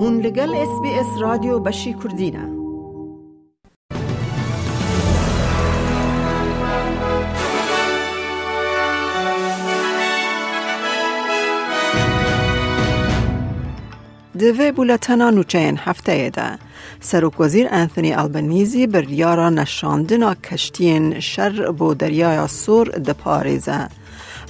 هون 0.00 0.20
لگل 0.20 0.54
اس 0.54 0.80
بی 0.82 0.88
اس 0.88 1.06
رادیو 1.20 1.58
بشی 1.58 1.94
کردینه 1.94 2.48
دوی 14.38 14.72
بولتنا 14.72 15.30
نوچین 15.30 15.78
هفته 15.78 16.30
ده 16.30 16.58
سروک 17.00 17.40
وزیر 17.40 17.68
انثونی 17.70 18.12
البنیزی 18.14 18.86
بر 18.86 19.00
دیارا 19.00 19.50
نشاندنا 19.50 20.34
کشتین 20.34 21.20
شر 21.20 21.72
بو 21.72 21.94
دریای 21.94 22.48
سور 22.48 22.88
ده 22.88 23.12
پاریزه 23.12 23.88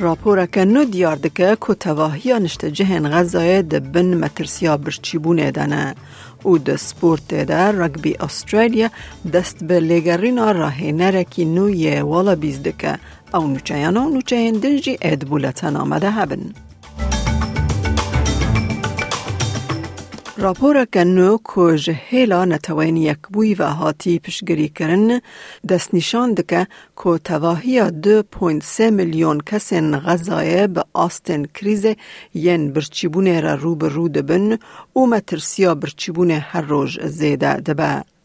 راپورا 0.01 0.47
که 0.47 0.65
نو 0.65 0.85
دیار 0.85 1.17
دکه 1.17 1.57
که 1.67 1.75
تواهی 1.75 2.39
نشته 2.41 2.71
جهن 2.71 3.09
غذای 3.09 3.63
ده 3.63 3.81
بن 3.81 4.15
مترسیا 4.15 4.77
برچیبونه 4.77 5.51
دنه 5.51 5.95
او 6.43 6.59
ده 6.59 6.77
سپورت 6.77 7.35
ده 7.35 7.69
رگبی 7.69 8.17
استرالیا 8.21 8.91
دست 9.33 9.63
لگرینا 9.63 10.53
راه 10.53 10.83
نرکی 10.83 11.45
نوی 11.45 12.01
والا 12.01 12.35
بیز 12.35 12.63
دکه 12.63 12.99
او 13.35 13.47
نوچیانا 13.47 14.09
نوچین 14.09 14.59
دنجی 14.63 14.99
اد 15.03 15.27
بولتن 15.27 15.77
آمده 15.77 16.11
هبن. 16.11 16.68
کنو 20.85 21.39
که 21.55 21.77
جهیلا 21.77 22.45
نتوین 22.45 22.97
یک 22.97 23.19
بوی 23.33 23.55
و 23.55 23.63
هاتی 23.65 24.19
نشان 25.95 26.35
دکه 26.35 26.67
که 27.05 27.19
تواهی 27.25 27.91
2.3 27.91 28.81
میلیون 28.81 29.41
کسین 29.41 29.99
غذای 29.99 30.67
به 30.67 30.85
آستن 30.93 31.45
کریز 31.45 31.87
ین 32.35 32.73
برچیبونه 32.73 33.41
را 33.41 33.55
رو 33.55 33.75
به 33.75 33.89
رو 33.89 34.09
دبن 34.09 34.59
و 34.97 35.07
مترسیا 35.07 35.75
برچیبونه 35.75 36.39
هر 36.39 36.63
روز 36.63 36.99
زیده 37.01 37.55
دبه. 37.55 38.18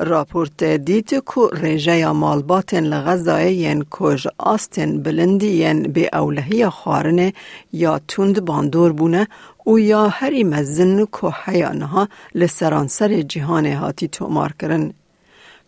راپورت 0.00 0.64
دیت 0.64 1.14
کو 1.14 1.48
رژه 1.48 2.12
مالباتن 2.12 2.84
لغذای 2.84 3.54
ین 3.54 3.84
کج 3.90 4.26
آستن 4.38 5.02
بلندی 5.02 5.46
ین 5.46 5.82
به 5.82 6.10
اولهی 6.12 6.68
خارنه 6.68 7.32
یا 7.72 8.00
تند 8.08 8.44
باندور 8.44 8.92
بونه 8.92 9.28
او 9.64 9.78
یا 9.78 10.08
هری 10.08 10.44
مزن 10.44 11.04
که 11.04 11.26
حیانها 11.44 12.08
لسرانسر 12.34 13.22
جهان 13.22 13.66
هاتی 13.66 14.08
تومار 14.08 14.52
کرن. 14.60 14.92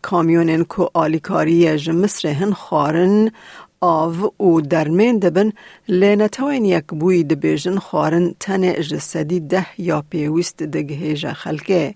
کامیونن 0.02 0.64
که 0.64 0.90
آلیکاری 0.94 1.78
جمصر 1.78 2.28
هن 2.28 2.52
خارن 2.52 3.30
آو 3.80 4.32
او 4.36 4.60
درمین 4.60 5.18
دبن 5.18 5.52
لینتوین 5.88 6.64
یک 6.64 6.86
بوی 6.86 7.24
دبیجن 7.24 7.78
خارن 7.78 8.34
تن 8.40 8.72
جسدی 8.72 9.40
ده 9.40 9.66
یا 9.78 10.04
پیوست 10.10 10.62
دگهیج 10.62 11.26
خلکه. 11.26 11.94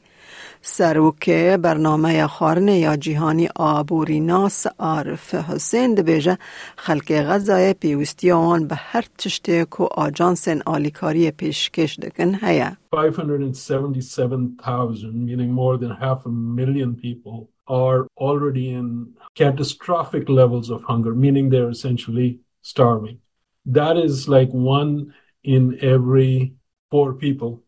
سروک 0.63 1.31
برنامه 1.63 2.27
خارنه 2.27 2.79
یا 2.79 2.97
جهانی 2.97 3.49
آبوری 3.57 4.21
ناس 4.21 4.67
عارف 4.79 5.35
حسین 5.35 5.95
دبیجه 5.95 6.39
خلق 6.77 7.13
غذای 7.13 7.75
پیوستی 7.75 8.31
آن 8.31 8.67
به 8.67 8.75
هر 8.75 9.05
تشته 9.19 9.65
که 9.65 9.83
آجانس 9.83 10.49
آلیکاری 10.67 11.31
پیشکش 11.31 11.99
دکن 11.99 12.35
هیا 12.35 12.77
577,000 12.93 15.13
meaning 15.13 15.53
more 15.53 15.77
than 15.77 15.91
half 15.91 16.25
a 16.27 16.31
million 16.31 16.95
people 16.95 17.49
are 17.67 18.07
already 18.17 18.71
in 18.71 19.15
catastrophic 19.35 20.29
levels 20.29 20.71
of 20.71 20.83
hunger 20.83 21.15
meaning 21.15 21.51
they're 21.51 21.71
essentially 21.71 22.41
starving 22.63 23.19
that 23.67 23.97
is 23.97 24.29
like 24.29 24.51
one 24.53 25.13
in 25.43 25.79
every 25.81 26.55
four 26.91 27.15
people 27.15 27.63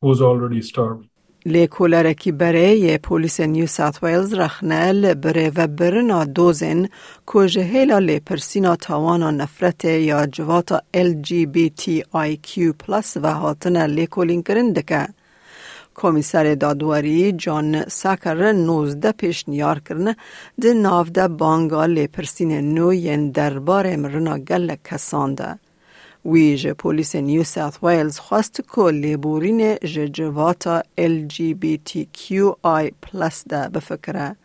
who's 0.00 0.22
already 0.22 0.62
starving 0.62 1.10
لیکولرکی 1.48 2.32
بره 2.32 2.98
پولیس 2.98 3.40
نیو 3.40 3.66
ساوت 3.66 4.02
ویلز 4.02 4.34
رخنه 4.34 5.14
بره 5.14 5.52
و 5.56 5.66
برنا 5.66 6.24
دوزن 6.24 6.88
که 7.32 7.60
هیلا 7.60 7.98
لیپرسینا 7.98 8.76
تاوانا 8.76 9.30
نفرت 9.30 9.84
یا 9.84 10.26
جواتا 10.26 10.82
LGBTIQ 10.96 12.58
پلس 12.78 13.16
و 13.16 13.34
هاتنا 13.34 13.86
لیکولین 13.86 14.42
کرنده 14.42 15.08
کمیسر 15.94 16.54
دادواری 16.54 17.32
جان 17.32 17.88
ساکر 17.88 18.52
نوزده 18.52 19.12
پیش 19.12 19.48
نیار 19.48 19.78
کرنه 19.78 20.16
ده 20.60 20.72
نافده 20.74 21.28
بانگا 21.28 21.84
لیپرسین 21.86 22.74
نو 22.74 22.92
ین 22.92 23.30
دربار 23.30 23.96
مرنا 23.96 24.38
گل 24.38 24.76
کسانده. 24.84 25.67
Wî 26.32 26.74
police 26.74 27.14
in 27.14 27.26
New 27.26 27.44
South 27.44 27.76
Wales 27.80 28.18
xwast 28.18 28.62
ku 28.72 28.82
lêborînê 29.02 29.86
ji 29.86 30.12
civata 30.12 30.82
LGBTQI+ 30.98 32.90
de 33.50 33.74
bifikire. 33.74 34.36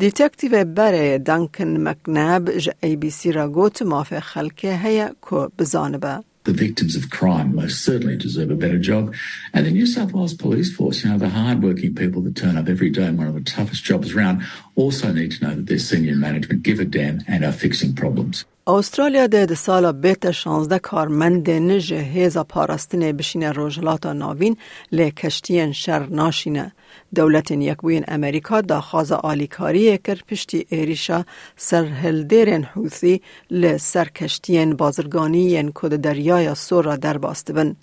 Dîtektîvê 0.00 0.62
berê 0.76 1.26
Duncan 1.26 1.68
McNabb 1.68 2.48
ABC 2.82 3.34
ra 3.34 3.46
got 3.46 3.80
mafê 3.80 4.20
xelkê 4.20 4.72
heye 4.76 5.14
ku 5.20 5.50
bizanibe. 5.58 6.14
the 6.44 6.52
victims 6.52 6.94
of 6.94 7.10
crime 7.10 7.56
most 7.56 7.84
certainly 7.84 8.16
deserve 8.16 8.50
a 8.52 8.54
better 8.54 8.78
job. 8.78 9.04
And 9.52 9.66
the 9.66 9.72
New 9.72 9.84
South 9.84 10.12
Wales 10.12 10.32
Police 10.34 10.70
Force, 10.76 11.02
you 11.02 11.10
know, 11.10 11.18
the 11.18 11.28
hardworking 11.28 11.94
people 11.94 12.22
that 12.22 12.36
turn 12.36 12.56
up 12.56 12.68
every 12.68 12.90
day 12.98 13.06
in 13.06 13.16
one 13.16 13.26
of 13.26 13.34
the 13.34 13.40
toughest 13.40 13.82
jobs 13.82 14.14
around, 14.14 14.36
also 14.76 15.12
need 15.12 15.32
to 15.32 15.44
know 15.44 15.54
that 15.56 15.66
their 15.66 15.80
senior 15.90 16.14
management 16.14 16.62
give 16.62 16.78
a 16.78 16.84
damn 16.84 17.18
and 17.26 17.44
are 17.44 17.50
fixing 17.50 17.94
problems. 17.94 18.44
استرالیا 18.68 19.26
ده 19.26 19.46
ده 19.46 19.54
سالا 19.54 19.92
بیت 19.92 20.30
شانزده 20.30 20.78
کارمند 20.78 21.50
نجه 21.50 22.00
هیزا 22.00 22.44
پاراستن 22.44 23.12
بشینه 23.12 23.52
روژلاتا 23.52 24.12
ناوین 24.12 24.56
لی 24.92 25.10
کشتین 25.10 25.72
شر 25.72 26.06
ناشینه. 26.06 26.72
دولت 27.14 27.50
یکوین 27.50 28.04
امریکا 28.08 28.60
دا 28.60 28.80
خواز 28.80 29.12
آلیکاری 29.12 29.98
کر 29.98 30.18
پشتی 30.28 30.66
ایریشا 30.68 31.24
سر 31.56 31.84
هلدیرن 31.84 32.62
حوثی 32.62 33.20
لی 33.50 33.78
سر 33.78 34.08
کشتین 34.08 34.76
بازرگانی 34.76 35.70
کد 35.74 36.00
دریای 36.00 36.54
سورا 36.54 36.96
در 36.96 37.18
باستبن. 37.18 37.76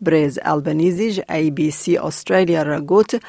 بریز 0.00 0.38
البنیزیج 0.42 1.20
ای 1.28 1.50
بی 1.50 1.70
سی 1.70 1.96
استرالیا 1.98 2.62
را 2.62 2.80
گوت 2.80 3.22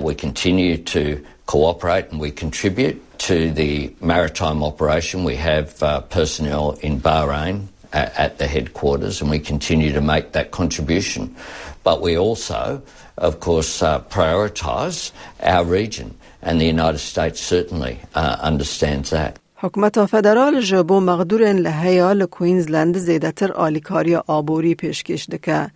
We 0.00 0.14
continue 0.14 0.78
to 0.78 1.24
cooperate 1.46 2.10
and 2.10 2.18
we 2.18 2.30
contribute 2.30 3.18
to 3.18 3.50
the 3.50 3.94
maritime 4.00 4.64
operation. 4.64 5.24
We 5.24 5.36
have 5.36 5.82
uh, 5.82 6.00
personnel 6.00 6.72
in 6.80 7.00
Bahrain 7.00 7.66
at, 7.92 8.18
at 8.18 8.38
the 8.38 8.46
headquarters 8.46 9.20
and 9.20 9.30
we 9.30 9.38
continue 9.38 9.92
to 9.92 10.00
make 10.00 10.32
that 10.32 10.50
contribution. 10.50 11.36
But 11.82 12.00
we 12.00 12.16
also, 12.16 12.82
of 13.18 13.40
course, 13.40 13.82
uh, 13.82 14.00
prioritise 14.00 15.12
our 15.40 15.64
region 15.64 16.16
and 16.42 16.60
the 16.60 16.66
United 16.66 16.98
States 16.98 17.40
certainly 17.40 18.00
uh, 18.14 18.38
understands 18.40 19.10
that. 19.10 19.38
حکومت 19.58 20.06
فدرال 20.06 20.60
جبو 20.60 21.00
مقدورن 21.00 21.58
لحیا 21.58 22.12
لکوینزلند 22.12 22.98
زیدتر 22.98 23.52
آلیکاری 23.52 24.14
آبوری 24.14 24.74
پیشکش 24.74 25.26
دکه. 25.26 25.70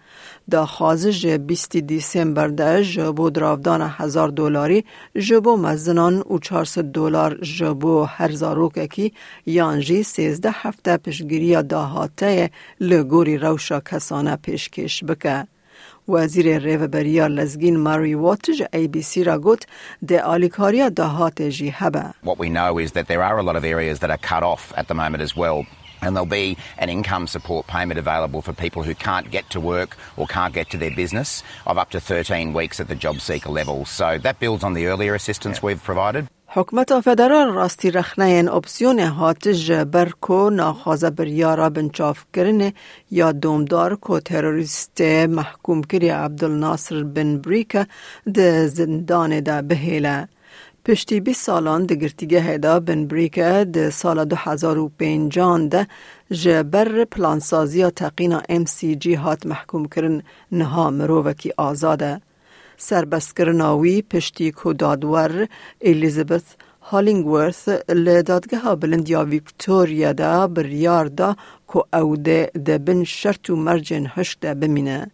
دا 0.50 0.66
خازج 0.66 1.26
20 1.26 1.76
دیسمبر 1.76 2.48
ده 2.48 2.82
جبو 2.82 3.30
دراودان 3.30 3.82
هزار 3.82 4.28
دلاری 4.28 4.84
جبو 5.16 5.56
مزنان 5.56 6.18
و 6.30 6.38
400 6.38 6.92
دلار 6.92 7.34
جبو 7.34 8.04
هر 8.04 8.32
زاروک 8.32 8.78
کی 8.86 9.12
یانجی 9.46 10.02
13 10.02 10.50
هفته 10.52 10.96
پیشگیری 10.96 11.62
داهاته 11.62 12.50
لگوری 12.80 13.38
روشا 13.38 13.80
کسانه 13.80 14.36
پیشکش 14.36 15.04
بکه. 15.04 15.46
وزیر 16.07 16.57
ریوبریا 16.57 17.27
لزگین 17.27 17.77
ماری 17.77 18.15
واتج 18.15 18.63
ای 18.73 18.87
بی 18.87 19.01
سی 19.01 19.23
را 19.23 19.39
گفت 19.39 19.67
ده 20.07 20.21
آلیکاریا 20.21 20.89
دهات 20.89 21.41
جی 21.41 21.69
هبه. 21.69 22.13
What 22.23 22.37
we 22.37 22.49
know 22.49 22.77
is 22.77 22.91
that 22.91 23.07
there 23.07 23.23
are 23.23 23.37
a 23.37 23.43
lot 23.43 23.55
of 23.55 23.63
areas 23.63 23.99
that 23.99 24.09
are 24.09 24.17
cut 24.17 24.43
off 24.43 24.73
at 24.77 24.87
the 24.87 24.93
moment 24.93 25.21
as 25.23 25.35
well. 25.35 25.65
And 26.01 26.15
there'll 26.15 26.39
be 26.45 26.57
an 26.77 26.89
income 26.89 27.25
support 27.25 27.65
payment 27.67 27.97
available 27.97 28.41
for 28.41 28.53
people 28.53 28.83
who 28.83 28.93
can't 28.93 29.31
get 29.31 29.49
to 29.55 29.59
work 29.59 29.97
or 30.17 30.27
can't 30.27 30.53
get 30.53 30.69
to 30.71 30.77
their 30.77 30.91
business 30.91 31.41
of 31.65 31.77
up 31.77 31.89
to 31.91 31.99
13 31.99 32.53
weeks 32.53 32.79
at 32.79 32.87
the 32.87 32.95
job 32.95 33.21
seeker 33.21 33.49
level. 33.49 33.85
So 33.85 34.19
that 34.19 34.39
builds 34.39 34.63
on 34.63 34.73
the 34.73 34.85
earlier 34.85 35.15
assistance 35.15 35.63
we've 35.63 35.83
provided. 35.83 36.27
حکومت 36.52 37.00
فدرال 37.00 37.54
راستی 37.54 37.90
رخنه 37.90 38.44
اپسیون 38.52 38.98
هاتج 38.98 39.72
برکو 39.72 40.50
ناخوازه 40.50 41.10
بریارا 41.10 41.70
بنچاف 41.70 42.24
کرنه 42.32 42.72
یا 43.10 43.32
دومدار 43.32 43.94
کو 43.94 44.20
تروریست 44.20 45.00
محکوم 45.28 45.82
کری 45.82 46.08
عبدالناصر 46.08 47.02
بن 47.04 47.38
بریکه 47.38 47.86
ده 48.34 48.66
زندان 48.66 49.40
ده 49.40 49.62
بهیله. 49.62 50.28
پشتی 50.84 51.20
بی 51.20 51.32
سالان 51.32 51.86
ده 51.86 51.94
گرتیگه 51.94 52.58
بن 52.58 53.06
بریکه 53.06 53.64
ده 53.72 53.90
سال 53.90 54.24
دو 54.24 54.36
هزار 54.36 54.78
و 54.78 54.90
پینجان 54.98 55.68
ده 55.68 55.86
جبر 56.30 57.04
پلانسازی 57.04 57.90
تقینا 57.90 58.42
ام 58.48 58.64
سی 58.64 58.96
جی 58.96 59.14
هات 59.14 59.46
محکوم 59.46 59.84
کرن 59.84 60.22
نها 60.52 60.90
مرووکی 60.90 61.52
آزاده. 61.56 62.20
سربستکرناوی 62.80 64.02
پشتی 64.02 64.50
کو 64.50 64.72
دادور 64.72 65.32
الیزابت 65.80 66.46
هالینگورث 66.82 67.68
لدادگاه 67.88 68.76
بلندیا 68.76 69.24
ویکتوریا 69.24 70.12
دا 70.12 70.46
بریار 70.46 71.06
دا 71.06 71.36
که 71.72 71.80
او 71.92 72.16
ده 72.16 72.50
ده 72.66 72.78
بن 72.78 73.04
شرط 73.04 73.50
و 73.50 73.56
مرجن 73.56 74.06
هشت 74.16 74.46
بمینه. 74.46 75.10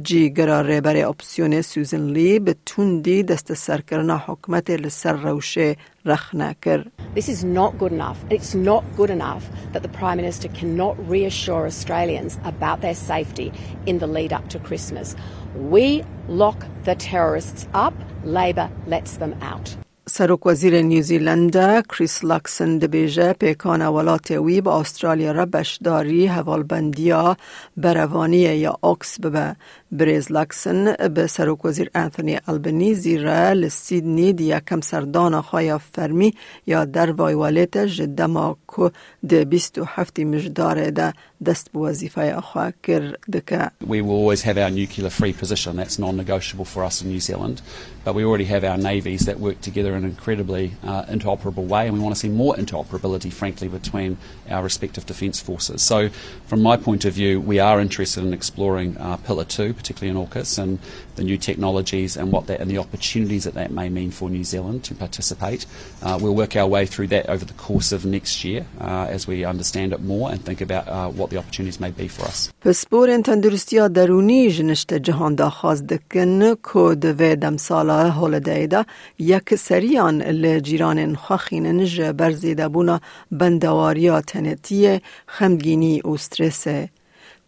جیگرا 0.00 0.60
ریبر 0.60 0.96
اپسیون 0.96 1.62
سوزن 1.62 2.00
لی 2.00 2.38
به 2.38 2.56
توندی 2.66 3.22
دست 3.22 3.54
سرکرنا 3.54 4.22
حکمت 4.26 4.70
لسر 4.70 5.12
روشه 5.12 5.76
رخ 6.04 6.34
کر. 6.62 6.84
This 7.14 7.28
is 7.28 7.44
not 7.44 7.78
good 7.78 7.92
enough. 7.92 8.16
It's 8.30 8.54
not 8.54 8.84
good 8.96 9.10
enough 9.10 9.44
that 9.72 9.82
the 9.82 9.88
Prime 9.88 10.16
Minister 10.16 10.48
cannot 10.48 10.96
reassure 11.10 11.66
Australians 11.66 12.38
about 12.44 12.80
their 12.80 12.94
safety 12.94 13.52
in 13.84 13.98
the 13.98 14.06
lead 14.06 14.32
up 14.32 14.48
to 14.48 14.58
Christmas. 14.58 15.14
We 15.54 16.02
lock 16.26 16.66
the 16.84 16.94
terrorists 16.94 17.68
up, 17.74 17.94
Labor 18.24 18.70
lets 18.86 19.18
them 19.18 19.34
out. 19.42 19.76
سروک 20.08 20.46
وزیر 20.46 20.82
نیوزیلند 20.82 21.56
کریس 21.88 22.24
لاکسن 22.24 22.78
دبیجه 22.78 23.32
پیکان 23.32 23.82
ولات 23.82 24.30
وی 24.30 24.60
با 24.60 24.80
استرالیا 24.80 25.32
را 25.32 25.46
بشداری 25.46 26.26
حوالبندیا 26.26 27.36
بروانی 27.76 28.36
یا 28.36 28.78
اکس 28.82 29.20
ببه 29.20 29.56
بریز 29.91 30.31
لاکسن 30.31 30.93
به 30.93 31.27
سروک 31.27 31.65
وزیر 31.65 31.89
انتونی 31.95 32.39
البنیزی 32.47 33.17
را 33.17 33.51
لسیدنی 33.51 34.33
دیا 34.33 34.59
کم 34.59 34.81
سردان 34.81 35.41
خوایا 35.41 35.77
فرمی 35.77 36.33
یا 36.67 36.85
در 36.85 37.11
وایوالت 37.11 37.77
جدما 37.77 38.57
که 38.75 38.91
ده 39.27 39.45
بیست 39.45 39.77
و 39.77 39.83
هفتی 39.85 40.23
مجدار 40.25 40.89
ده 40.89 41.13
دست 41.45 41.71
به 41.71 41.79
وظیفه 41.79 42.41
خواه 42.41 42.73
کر 42.83 43.13
دکه 43.33 43.71
We 43.81 44.01
will 44.01 44.09
always 44.09 44.41
have 44.41 44.57
our 44.57 44.69
nuclear 44.69 45.09
free 45.09 45.33
position. 45.33 45.75
That's 45.75 45.99
non-negotiable 45.99 46.65
for 46.65 46.83
us 46.83 47.01
in 47.01 47.09
New 47.09 47.19
Zealand. 47.19 47.61
But 48.03 48.15
we 48.15 48.23
already 48.23 48.45
have 48.45 48.63
our 48.63 48.77
navies 48.77 49.25
that 49.25 49.39
work 49.39 49.59
together 49.61 49.91
in 49.95 50.03
an 50.03 50.09
incredibly 50.09 50.65
uh, 50.83 51.03
interoperable 51.03 51.67
way, 51.67 51.83
and 51.87 51.93
we 51.93 51.99
want 51.99 52.15
to 52.15 52.19
see 52.19 52.29
more 52.29 52.55
interoperability, 52.55 53.31
frankly, 53.31 53.67
between 53.67 54.17
our 54.49 54.63
respective 54.63 55.05
defence 55.05 55.39
forces. 55.39 55.81
So, 55.81 56.09
from 56.47 56.63
my 56.63 56.77
point 56.77 57.03
of 57.05 57.13
view, 57.13 57.41
we 57.41 57.59
are 57.59 57.79
interested 57.79 58.23
in 58.23 58.33
exploring 58.33 58.97
uh, 58.97 59.17
Pillar 59.17 59.43
2, 59.43 59.73
particularly 59.81 60.09
in 60.09 60.27
AUKUS, 60.27 60.57
and 60.57 60.79
the 61.15 61.23
new 61.23 61.37
technologies 61.37 62.17
and 62.17 62.31
what 62.31 62.47
that 62.47 62.59
and 62.61 62.69
the 62.69 62.77
opportunities 62.77 63.43
that 63.43 63.55
that 63.55 63.71
may 63.71 63.89
mean 63.89 64.11
for 64.11 64.29
New 64.29 64.43
Zealand 64.43 64.83
to 64.83 64.95
participate. 64.95 65.65
Uh, 66.01 66.17
we'll 66.21 66.35
work 66.35 66.55
our 66.55 66.67
way 66.67 66.85
through 66.85 67.07
that 67.07 67.25
over 67.29 67.45
the 67.45 67.53
course 67.53 67.91
of 67.91 68.05
next 68.05 68.43
year 68.43 68.65
uh, 68.81 69.15
as 69.15 69.27
we 69.27 69.37
understand 69.53 69.93
it 69.93 70.01
more 70.01 70.31
and 70.31 70.39
think 70.45 70.61
about 70.61 70.87
uh, 70.87 71.09
what 71.09 71.29
the 71.29 71.37
opportunities 71.37 71.79
may 71.79 71.91
be 71.91 72.07
for 72.07 72.23
us. 72.25 72.51
پسپور 72.61 73.21
تندرستی 73.21 73.89
درونی 73.89 74.51
جنشت 74.51 74.93
جهان 74.93 75.35
دا 75.35 75.49
خواست 75.49 75.83
دکن 75.83 76.55
که 76.55 76.95
دوی 77.01 77.35
دم 77.35 77.57
سالا 77.57 78.09
هولده 78.09 78.67
دا 78.67 78.85
یک 79.19 79.55
سریان 79.55 80.21
لجیران 80.21 81.15
خواخین 81.15 81.85
جه 81.85 82.13
برزیده 82.13 82.67
بونا 82.67 83.01
بندواریا 83.31 84.21
تنتی 84.21 85.01
خمگینی 85.27 86.01
و 86.01 86.17
سترسه. 86.17 86.89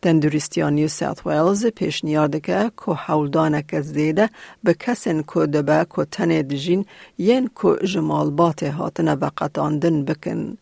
تندرستیان 0.04 0.72
نیو 0.72 0.88
ساوت 0.88 1.26
ویلز 1.26 1.66
پیشنیار 1.66 2.28
که 2.28 2.70
که 2.86 2.92
حولدانک 2.92 3.80
زیده 3.80 4.30
به 4.64 4.74
کسین 4.74 5.22
که 5.22 5.40
دبه 5.40 5.86
که 5.96 6.04
تنه 6.04 6.42
دجین 6.42 6.86
ین 7.18 7.50
که 7.62 7.86
جمال 7.86 8.30
بات 8.30 8.62
هاتنه 8.62 9.14
و 9.14 9.30
قطاندن 9.38 10.04
بکن. 10.04 10.58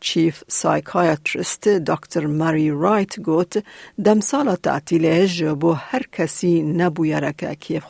چیف 0.00 0.42
سایکایتریست 0.48 1.68
دکتر 1.68 2.26
ماری 2.26 2.70
رایت 2.70 3.20
گوت 3.20 3.64
دمسالا 4.04 4.56
تعطیله 4.56 5.26
جبو 5.26 5.72
هر 5.72 6.02
کسی 6.12 6.62
نبویرکه 6.62 7.54
کیف 7.54 7.84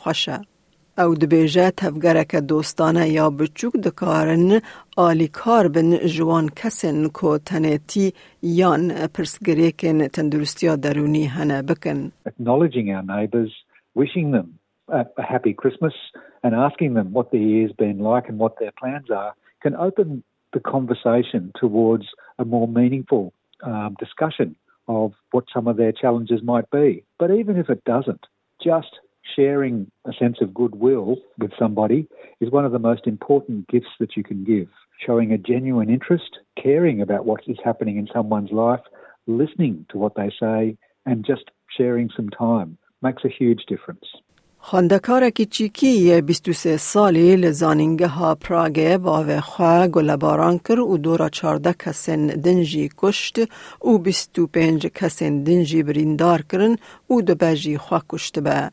خوشه. 0.96 1.06
او 1.06 1.14
دبیجه 1.14 1.70
تفگرک 1.70 2.36
دوستانه 2.36 3.08
یا 3.08 3.30
بچوک 3.30 3.72
دکارن 3.72 4.60
آلی 4.96 5.28
کار 5.28 5.68
بن 5.68 5.96
جوان 5.96 6.48
کسن 6.56 7.08
کو 7.08 7.38
تنیتی 7.38 8.12
یان 8.42 8.92
پرسگریکن 9.14 10.08
تندرستی 10.08 10.76
درونی 10.76 11.24
هنه 11.26 11.62
بکن. 11.62 12.12
Acknowledging 12.26 12.90
our 12.90 13.02
neighbours, 13.02 13.52
wishing 13.94 14.30
them 14.32 14.58
a, 14.88 15.04
a 15.18 15.22
happy 15.22 15.54
Christmas 15.54 15.94
and 16.42 16.54
asking 16.54 16.94
them 16.94 17.12
what 17.12 17.30
the 17.30 17.38
year's 17.38 17.72
been 17.72 17.98
like 17.98 18.28
and 18.28 18.38
what 18.38 18.58
their 18.58 18.72
plans 18.80 19.10
are 19.10 19.32
can 19.62 19.74
open 19.74 20.22
the 20.52 20.60
conversation 20.60 21.52
towards 21.62 22.06
a 22.38 22.44
more 22.44 22.68
meaningful 22.68 23.32
um, 23.62 23.96
discussion 23.98 24.54
of 24.88 25.12
what 25.32 25.44
some 25.52 25.66
of 25.66 25.76
their 25.76 25.92
challenges 25.92 26.40
might 26.42 26.70
be. 26.70 27.02
But 27.18 27.30
even 27.30 27.56
if 27.56 27.68
it 27.68 27.82
doesn't, 27.84 28.24
just 28.62 28.92
sharing 29.34 29.90
a 30.04 30.12
sense 30.18 30.38
of 30.40 30.54
goodwill 30.54 31.16
with 31.38 31.52
somebody 31.58 32.08
is 32.40 32.50
one 32.50 32.64
of 32.64 32.72
the 32.72 32.78
most 32.78 33.06
important 33.06 33.68
gifts 33.68 33.94
that 34.00 34.16
you 34.16 34.22
can 34.22 34.44
give. 34.44 34.68
Showing 35.06 35.32
a 35.32 35.38
genuine 35.38 35.90
interest, 35.90 36.38
caring 36.62 37.02
about 37.02 37.26
what 37.26 37.42
is 37.46 37.58
happening 37.62 37.96
in 37.98 38.08
someone's 38.14 38.52
life, 38.52 38.84
listening 39.26 39.86
to 39.90 39.98
what 39.98 40.14
they 40.14 40.30
say, 40.40 40.76
and 41.04 41.24
just 41.24 41.44
sharing 41.76 42.08
some 42.16 42.30
time 42.30 42.78
makes 43.02 43.24
a 43.24 43.28
huge 43.28 43.64
difference. 43.66 44.06
خاندکارکی 44.58 45.46
چیکی 45.46 46.20
23 46.20 46.76
سالی 46.76 47.36
لزانینگه 47.36 48.06
ها 48.06 48.34
پراگه 48.34 48.98
باوه 48.98 49.40
خواه 49.40 49.88
گلباران 49.88 50.58
کر 50.58 50.80
و 50.80 50.98
دورا 50.98 51.28
چارده 51.28 51.72
کسین 51.72 52.26
دنجی 52.26 52.90
کشت 52.96 53.38
و 53.84 53.98
25 53.98 54.86
کسین 54.86 55.44
دنجی 55.44 55.82
بریندار 55.82 56.42
کرن 56.42 56.76
و 57.10 57.20
دو 57.20 57.34
بجی 57.34 57.78
خواه 57.78 58.04
کشت 58.08 58.38
به. 58.38 58.70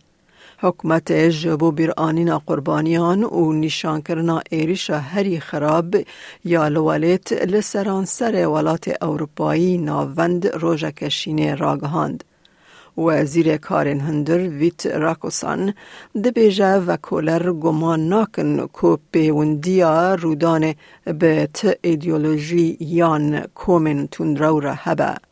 حکومت 0.60 1.12
جبو 1.12 1.70
بیر 1.70 1.90
آنینا 1.96 2.38
قربانیان 2.46 3.25
و 3.25 3.52
نشان 3.52 4.02
کرنا 4.02 4.43
ایریش 4.50 4.90
هری 4.90 5.40
خراب 5.40 5.96
یا 6.44 6.69
لولیت 6.69 7.32
لسران 7.32 8.05
سر 8.05 8.46
ولات 8.46 8.90
اروپایی 9.00 9.78
ناوند 9.78 10.46
روژه 10.46 10.93
کشین 10.93 11.56
راگهاند. 11.56 12.25
وزیر 12.99 13.56
کارین 13.56 14.00
هندر 14.00 14.38
ویت 14.38 14.87
راکوسان 14.87 15.75
دبیجه 16.25 16.75
و 16.75 16.96
کولر 16.96 17.52
گمان 17.52 18.08
ناکن 18.08 18.66
که 18.81 18.99
پیوندیا 19.12 20.14
رودان 20.14 20.75
به 21.04 21.49
ت 21.54 21.78
ایدیولوژی 21.82 22.76
یان 22.81 23.40
کومن 23.54 24.06
تندرو 24.06 24.61
را 24.61 24.75
هبه. 24.75 25.27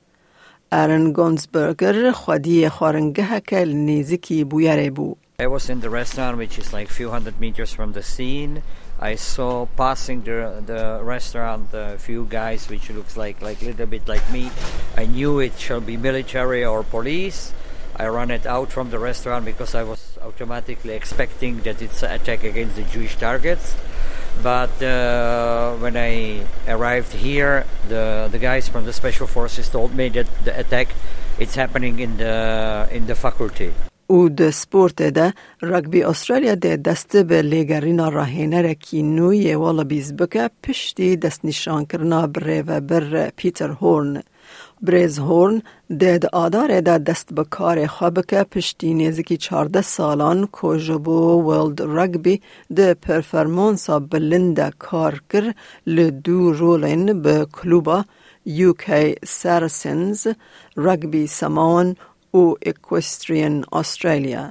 ارن 0.71 1.11
گونزبرگر 1.11 2.11
خودی 2.11 2.69
خارنگه 2.69 3.41
که 3.47 3.65
نیزکی 3.65 4.43
بویره 4.43 4.89
بو. 4.89 5.15
I 5.39 5.47
was 5.47 5.69
in 5.69 5.79
the 5.81 5.89
restaurant, 5.89 6.37
which 6.37 6.59
is 6.59 6.71
like 6.71 6.89
a 6.89 6.93
few 6.93 7.09
hundred 7.09 7.39
meters 7.39 7.73
from 7.73 7.93
the 7.93 8.03
scene. 8.03 8.61
I 8.99 9.15
saw 9.15 9.65
passing 9.75 10.21
the 10.21 10.61
the 10.71 10.83
restaurant 11.01 11.73
a 11.73 11.97
few 11.97 12.21
guys, 12.29 12.69
which 12.69 12.85
looks 12.91 13.17
like 13.17 13.41
like 13.41 13.59
a 13.63 13.65
little 13.65 13.87
bit 13.87 14.07
like 14.07 14.25
me. 14.31 14.51
I 14.95 15.05
knew 15.07 15.39
it 15.39 15.55
shall 15.57 15.81
be 15.81 15.97
military 15.97 16.63
or 16.63 16.83
police. 16.83 17.39
I 18.03 18.05
ran 18.05 18.29
it 18.29 18.45
out 18.45 18.71
from 18.71 18.91
the 18.91 18.99
restaurant 18.99 19.43
because 19.45 19.73
I 19.73 19.83
was 19.83 20.01
automatically 20.21 20.93
expecting 20.93 21.61
that 21.61 21.81
it's 21.81 22.03
an 22.03 22.11
attack 22.11 22.43
against 22.43 22.75
the 22.75 22.83
Jewish 22.93 23.15
targets. 23.15 23.75
but 24.42 24.82
uh, 24.82 25.74
when 25.76 25.96
I 25.96 26.44
arrived 26.68 27.12
here, 27.12 27.64
the 27.88 28.28
the 28.30 28.38
guys 28.38 28.68
from 28.68 28.84
the 28.84 28.92
special 28.92 29.26
forces 29.26 29.68
told 29.68 29.94
me 29.94 30.08
that 30.10 30.26
the 30.44 30.58
attack 30.58 30.88
it's 31.38 31.54
happening 31.54 31.98
in 31.98 32.16
the 32.16 32.88
in 32.92 33.06
the 33.06 33.14
faculty. 33.14 33.72
او 34.10 34.28
د 34.28 34.50
سپورت 34.50 35.02
ده 35.02 35.32
رګبي 35.62 36.02
استرالیا 36.10 36.54
د 36.54 36.66
دسته 36.88 37.22
به 37.22 37.42
لیګرینا 37.42 38.06
راهینه 38.08 38.60
را 38.66 38.74
کی 38.74 39.02
نوې 39.02 39.54
ولا 39.62 39.82
بیس 39.82 40.12
بریزهورن 44.88 45.58
د 46.00 46.26
آدارې 46.44 46.80
د 46.88 47.04
دستبکارې 47.08 47.86
خبکه 47.96 48.44
پشتینې 48.54 49.08
زکی 49.18 49.36
14 49.46 49.86
سالان 49.90 50.44
کو 50.58 50.74
جبو 50.88 51.20
ورلد 51.48 51.82
رګبي 51.98 52.36
د 52.80 52.92
پرفورمانسا 53.06 53.98
بلنده 54.14 54.68
کار 54.88 55.18
کر 55.34 55.48
له 55.98 56.06
دو 56.28 56.52
رولن 56.60 57.06
به 57.28 57.48
کلوبا 57.60 57.98
یو 58.58 58.76
کې 58.84 59.32
سارسنز 59.38 60.26
رګبي 60.88 61.24
سامان 61.38 61.96
او 62.34 62.44
اکوسترین 62.72 63.60
استرالیا 63.82 64.44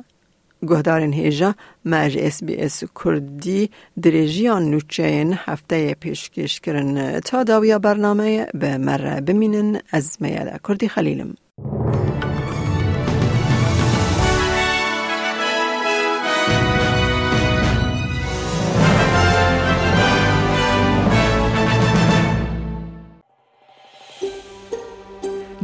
guhdarên 0.70 1.14
hêja 1.20 1.54
mer 1.92 2.12
SBS 2.36 2.84
Kurdî 3.00 3.62
dirêjiyan 4.04 4.64
nûçeyên 4.72 5.30
hefteyê 5.46 5.94
pêşkêş 6.02 6.54
kirin 6.64 7.22
ta 7.22 7.48
dawiya 7.48 7.84
bernameye 7.84 8.44
bi 8.54 8.78
mere 8.78 9.28
bimînin 9.28 9.70
ez 9.94 10.22
meye 10.22 10.46
de 10.46 10.58
Kurdî 10.66 10.88
xelîlim. 10.96 11.32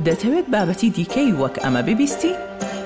دەتەوێت 0.08 0.48
بابەتی 0.54 0.90
دیکەی 0.98 1.32
وەک 1.42 1.56
ئەمە 1.64 1.82
ببیستی؟ 1.88 2.32